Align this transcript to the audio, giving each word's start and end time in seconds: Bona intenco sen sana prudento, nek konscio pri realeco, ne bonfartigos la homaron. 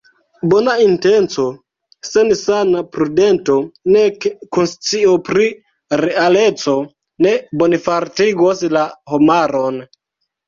Bona 0.51 0.73
intenco 0.83 1.43
sen 2.11 2.31
sana 2.37 2.79
prudento, 2.95 3.57
nek 3.95 4.25
konscio 4.57 5.13
pri 5.27 5.45
realeco, 6.03 6.75
ne 7.27 7.35
bonfartigos 7.63 8.65
la 8.77 8.87
homaron. 9.13 9.79